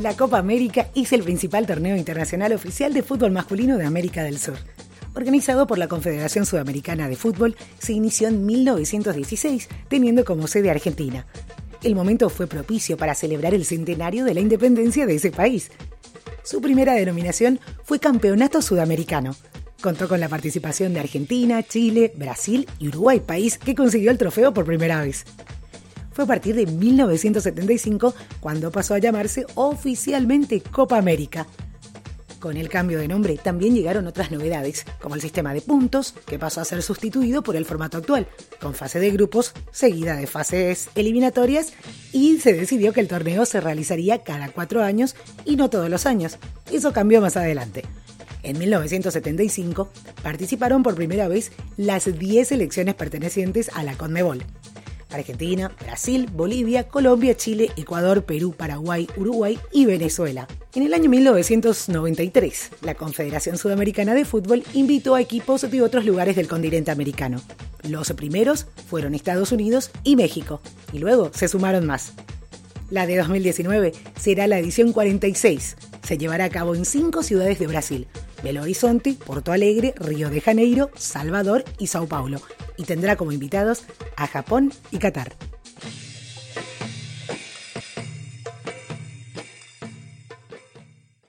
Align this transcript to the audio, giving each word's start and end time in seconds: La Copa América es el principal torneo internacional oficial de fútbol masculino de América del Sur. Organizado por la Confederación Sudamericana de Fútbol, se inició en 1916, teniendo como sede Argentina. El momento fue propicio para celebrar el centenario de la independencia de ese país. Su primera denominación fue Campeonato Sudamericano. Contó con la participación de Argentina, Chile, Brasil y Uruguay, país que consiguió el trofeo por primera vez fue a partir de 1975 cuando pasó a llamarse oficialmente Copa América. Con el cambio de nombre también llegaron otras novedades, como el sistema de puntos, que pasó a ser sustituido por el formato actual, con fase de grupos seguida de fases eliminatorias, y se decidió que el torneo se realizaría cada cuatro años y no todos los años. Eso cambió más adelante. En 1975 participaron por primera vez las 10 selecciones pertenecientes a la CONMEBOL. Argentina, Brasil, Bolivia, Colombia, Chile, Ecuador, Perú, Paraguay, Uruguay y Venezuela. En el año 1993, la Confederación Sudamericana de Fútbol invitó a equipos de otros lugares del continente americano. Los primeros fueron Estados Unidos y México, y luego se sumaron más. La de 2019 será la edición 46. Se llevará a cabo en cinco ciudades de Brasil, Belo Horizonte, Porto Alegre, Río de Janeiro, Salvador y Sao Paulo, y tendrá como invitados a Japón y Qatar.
La 0.00 0.16
Copa 0.16 0.38
América 0.38 0.88
es 0.94 1.12
el 1.12 1.22
principal 1.22 1.66
torneo 1.66 1.94
internacional 1.94 2.54
oficial 2.54 2.94
de 2.94 3.02
fútbol 3.02 3.32
masculino 3.32 3.76
de 3.76 3.84
América 3.84 4.22
del 4.22 4.38
Sur. 4.38 4.56
Organizado 5.14 5.66
por 5.66 5.76
la 5.76 5.88
Confederación 5.88 6.46
Sudamericana 6.46 7.06
de 7.06 7.16
Fútbol, 7.16 7.54
se 7.78 7.92
inició 7.92 8.28
en 8.28 8.46
1916, 8.46 9.68
teniendo 9.88 10.24
como 10.24 10.46
sede 10.46 10.70
Argentina. 10.70 11.26
El 11.82 11.94
momento 11.94 12.30
fue 12.30 12.46
propicio 12.46 12.96
para 12.96 13.14
celebrar 13.14 13.52
el 13.52 13.66
centenario 13.66 14.24
de 14.24 14.32
la 14.32 14.40
independencia 14.40 15.04
de 15.04 15.16
ese 15.16 15.32
país. 15.32 15.70
Su 16.44 16.62
primera 16.62 16.94
denominación 16.94 17.60
fue 17.84 17.98
Campeonato 17.98 18.62
Sudamericano. 18.62 19.36
Contó 19.82 20.08
con 20.08 20.18
la 20.18 20.30
participación 20.30 20.94
de 20.94 21.00
Argentina, 21.00 21.62
Chile, 21.62 22.10
Brasil 22.16 22.66
y 22.78 22.88
Uruguay, 22.88 23.20
país 23.20 23.58
que 23.58 23.74
consiguió 23.74 24.10
el 24.10 24.18
trofeo 24.18 24.54
por 24.54 24.64
primera 24.64 25.02
vez 25.02 25.26
fue 26.12 26.24
a 26.24 26.26
partir 26.26 26.54
de 26.54 26.66
1975 26.66 28.14
cuando 28.40 28.70
pasó 28.70 28.94
a 28.94 28.98
llamarse 28.98 29.46
oficialmente 29.54 30.60
Copa 30.60 30.98
América. 30.98 31.46
Con 32.40 32.56
el 32.56 32.70
cambio 32.70 32.98
de 32.98 33.06
nombre 33.06 33.36
también 33.36 33.74
llegaron 33.74 34.06
otras 34.06 34.30
novedades, 34.30 34.86
como 34.98 35.14
el 35.14 35.20
sistema 35.20 35.52
de 35.52 35.60
puntos, 35.60 36.14
que 36.26 36.38
pasó 36.38 36.62
a 36.62 36.64
ser 36.64 36.82
sustituido 36.82 37.42
por 37.42 37.54
el 37.54 37.66
formato 37.66 37.98
actual, 37.98 38.26
con 38.62 38.72
fase 38.72 38.98
de 38.98 39.10
grupos 39.10 39.52
seguida 39.72 40.16
de 40.16 40.26
fases 40.26 40.88
eliminatorias, 40.94 41.74
y 42.12 42.38
se 42.38 42.54
decidió 42.54 42.94
que 42.94 43.00
el 43.00 43.08
torneo 43.08 43.44
se 43.44 43.60
realizaría 43.60 44.22
cada 44.22 44.48
cuatro 44.48 44.82
años 44.82 45.16
y 45.44 45.56
no 45.56 45.68
todos 45.68 45.90
los 45.90 46.06
años. 46.06 46.38
Eso 46.72 46.94
cambió 46.94 47.20
más 47.20 47.36
adelante. 47.36 47.84
En 48.42 48.58
1975 48.58 49.90
participaron 50.22 50.82
por 50.82 50.94
primera 50.94 51.28
vez 51.28 51.52
las 51.76 52.18
10 52.18 52.48
selecciones 52.48 52.94
pertenecientes 52.94 53.70
a 53.74 53.82
la 53.82 53.98
CONMEBOL. 53.98 54.42
Argentina, 55.10 55.70
Brasil, 55.80 56.28
Bolivia, 56.32 56.88
Colombia, 56.88 57.36
Chile, 57.36 57.70
Ecuador, 57.76 58.24
Perú, 58.24 58.54
Paraguay, 58.56 59.08
Uruguay 59.16 59.58
y 59.72 59.86
Venezuela. 59.86 60.46
En 60.74 60.84
el 60.84 60.94
año 60.94 61.10
1993, 61.10 62.70
la 62.82 62.94
Confederación 62.94 63.58
Sudamericana 63.58 64.14
de 64.14 64.24
Fútbol 64.24 64.62
invitó 64.72 65.14
a 65.14 65.20
equipos 65.20 65.68
de 65.68 65.82
otros 65.82 66.04
lugares 66.04 66.36
del 66.36 66.48
continente 66.48 66.90
americano. 66.90 67.40
Los 67.82 68.12
primeros 68.12 68.66
fueron 68.88 69.14
Estados 69.14 69.52
Unidos 69.52 69.90
y 70.04 70.16
México, 70.16 70.60
y 70.92 70.98
luego 70.98 71.30
se 71.34 71.48
sumaron 71.48 71.86
más. 71.86 72.12
La 72.90 73.06
de 73.06 73.16
2019 73.16 73.92
será 74.18 74.46
la 74.46 74.58
edición 74.58 74.92
46. 74.92 75.76
Se 76.02 76.18
llevará 76.18 76.46
a 76.46 76.50
cabo 76.50 76.74
en 76.74 76.84
cinco 76.84 77.22
ciudades 77.22 77.58
de 77.58 77.68
Brasil, 77.68 78.08
Belo 78.42 78.62
Horizonte, 78.62 79.14
Porto 79.14 79.52
Alegre, 79.52 79.94
Río 79.96 80.30
de 80.30 80.40
Janeiro, 80.40 80.90
Salvador 80.96 81.64
y 81.78 81.88
Sao 81.88 82.06
Paulo, 82.06 82.40
y 82.76 82.84
tendrá 82.84 83.16
como 83.16 83.32
invitados 83.32 83.84
a 84.16 84.26
Japón 84.26 84.72
y 84.90 84.98
Qatar. 84.98 85.36